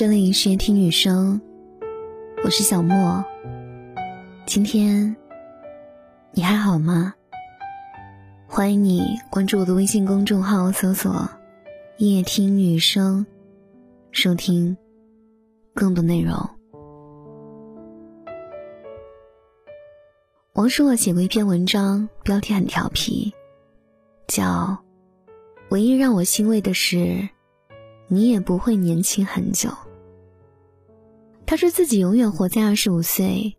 [0.00, 1.38] 这里是听女生，
[2.42, 3.22] 我是小莫。
[4.46, 5.14] 今天
[6.32, 7.12] 你还好吗？
[8.48, 11.28] 欢迎你关注我的微信公众号，搜索
[12.00, 13.26] “夜听女生”，
[14.10, 14.74] 收听
[15.74, 16.34] 更多内容。
[20.54, 23.30] 王朔写过一篇文章，标题很调皮，
[24.26, 24.78] 叫
[25.68, 27.28] “唯一让我欣慰的是”。
[28.08, 29.68] 你也不会年轻很久。
[31.46, 33.56] 他说自己永远活在二十五岁，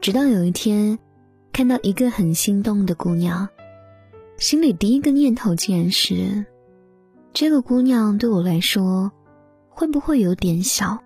[0.00, 0.98] 直到有一天，
[1.52, 3.48] 看到一个很心动的姑娘，
[4.38, 6.44] 心里第一个念头竟然是：
[7.32, 9.12] 这个姑娘对我来说，
[9.68, 10.98] 会不会有点小？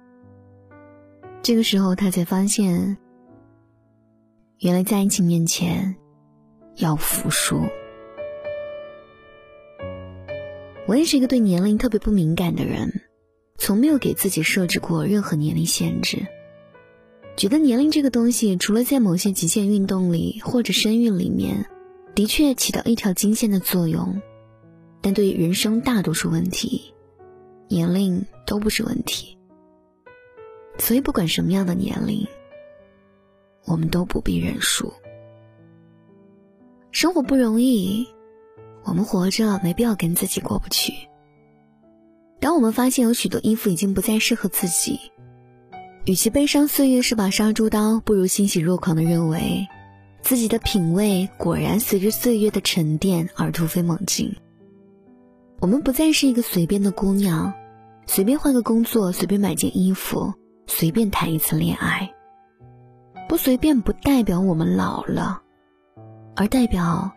[1.43, 2.97] 这个时候他才发现，
[4.59, 5.97] 原来在爱情面前，
[6.77, 7.61] 要服输。
[10.87, 13.03] 我也是一个对年龄特别不敏感的人，
[13.61, 16.27] 从没有给自己设置过任何年龄限制。
[17.37, 21.67] 觉得年龄这个东西，除了在某些极限运动里或者生育里面，
[22.15, 24.21] 的确起到一条金线的作用，
[25.03, 26.95] 但对于人生大多数问题，
[27.69, 29.37] 年龄都不是问题。
[30.79, 32.27] 所以不管什么样的年龄，
[33.67, 34.91] 我们都不必认输。
[36.91, 38.09] 生活不容易。
[38.83, 41.10] 我们活着没必要跟自己过不去。
[42.41, 44.99] 当我们发现有许多衣服已经不再适合自己，
[46.07, 49.69] 与其悲伤岁月是把杀猪刀，不如欣喜若狂的认为，
[50.23, 54.35] 自己的品味果然随着岁月的沉淀而突飞猛进。
[55.61, 57.53] 我们不再是一个随便的姑娘，
[58.07, 60.33] 随便换个工作，随便买件衣服，
[60.67, 62.11] 随便谈一次恋爱。
[63.29, 65.43] 不随便不代表我们老了，
[66.35, 67.13] 而代表。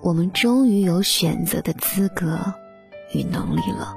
[0.00, 2.54] 我们终于有选择的资格
[3.12, 3.96] 与能力了。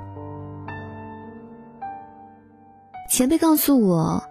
[3.12, 4.23] 前辈告诉我，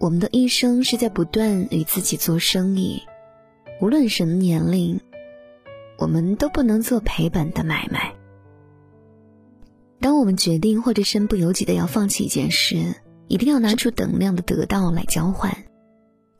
[0.00, 3.00] 我们的一生是在不断与自己做生意，
[3.80, 4.98] 无论什么年龄，
[5.98, 8.12] 我们都不能做赔本的买卖。
[10.00, 12.96] 当我们决定或者身不由己的要放弃一件事，
[13.28, 15.56] 一定要拿出等量的得到来交换。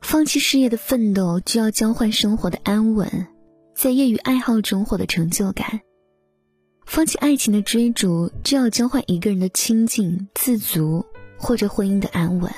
[0.01, 3.29] 放弃事业的奋斗，就要交换生活的安稳。
[3.77, 5.81] 在业余爱好中获得成就感，
[6.87, 11.07] 放弃爱情的追逐，就要交换一个人的清静、自足，
[11.44, 12.50] 或者婚姻的安稳；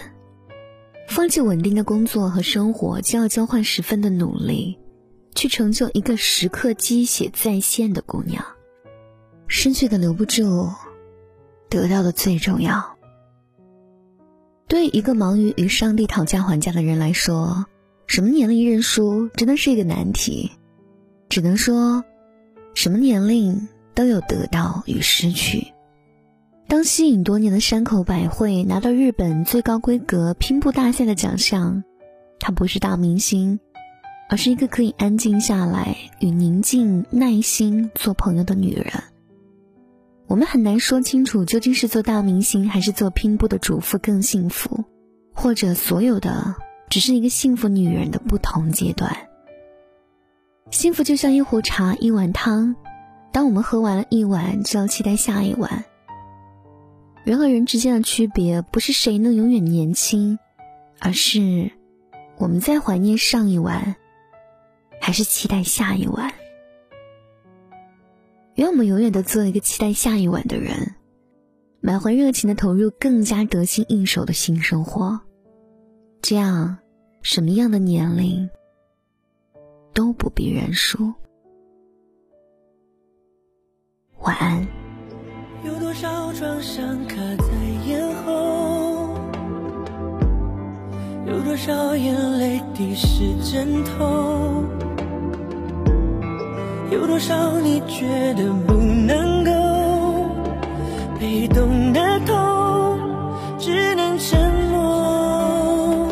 [1.09, 4.79] 放弃稳定的工作和生活，就要交换十分的努力，
[5.35, 8.45] 去成就一个时刻鸡血在线的姑娘。
[9.49, 10.71] 失去的留不住，
[11.69, 12.97] 得到的最重要。
[14.69, 17.67] 对一个忙于与上帝讨价还价的人来说，
[18.07, 20.53] 什么年龄认输真的是一个难题。
[21.29, 22.05] 只能说，
[22.75, 25.73] 什么年龄都有得到与失去。
[26.69, 31.85] 当吸引多年的山口百惠拿到日本最高规格拼布大赛的奖项，
[32.41, 33.61] 她不是大明星，
[34.29, 38.93] 而是一个可以安静下来与宁静、耐心做朋友的女人。
[40.27, 44.85] 我们很难说清楚究竟是做大明星还是做拼布的主妇更幸福，
[45.33, 46.57] 或者所有的
[46.91, 49.17] 只是一个幸福女人的不同阶段。
[50.73, 52.75] 幸福就像一壶茶，一碗汤。
[53.31, 55.85] 当我们喝完了一碗，就要期待下一碗。
[57.27, 60.39] 人和人之间的区别，不是谁能永远年轻，
[61.01, 61.73] 而是
[62.39, 63.97] 我们在怀念上一晚，
[65.01, 66.33] 还是期待下一晚。
[68.55, 70.95] 愿我们永远都做一个期待下一晚的人，
[71.81, 75.21] 满怀热情的投入更加得心应手的新生活。
[76.23, 76.79] 这样，
[77.23, 78.49] 什么样的年龄？
[79.93, 81.13] 都不必认输。
[84.21, 84.76] 晚安。
[85.99, 87.47] 少创伤卡在
[87.87, 89.17] 咽喉？
[91.27, 94.63] 有多少眼泪滴湿枕头？
[96.91, 99.51] 有多少你觉得不能够
[101.19, 102.99] 被动的痛，
[103.59, 106.09] 只能沉默？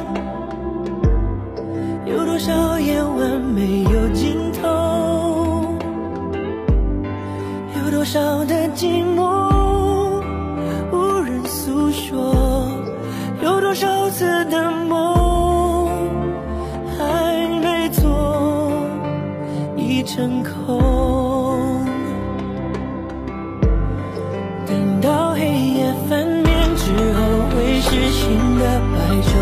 [2.06, 5.76] 有多少夜晚没有尽头？
[7.76, 8.02] 有多？
[8.02, 9.02] 少的寂
[20.04, 21.82] 成空。
[24.66, 26.44] 等到黑夜翻面
[26.76, 27.20] 之后，
[27.50, 28.22] 会是新
[28.58, 28.62] 的
[28.92, 29.32] 白昼；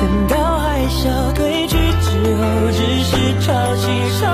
[0.00, 0.98] 等到海啸
[1.34, 3.10] 退去之后，只是
[3.40, 3.46] 潮
[3.76, 3.82] 起
[4.20, 4.24] 潮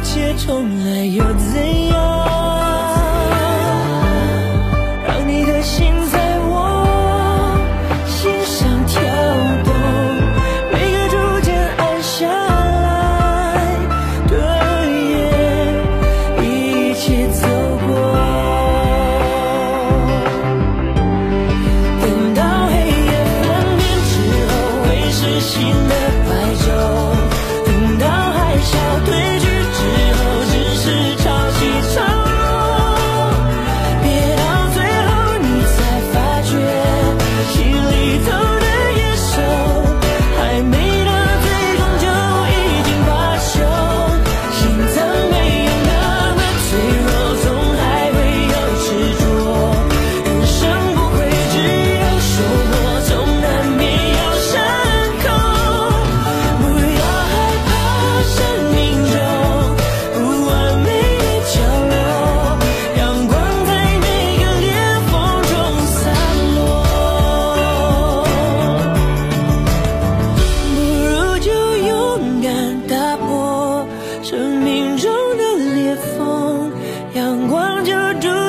[0.00, 0.89] 一切重来。
[77.60, 78.39] 望着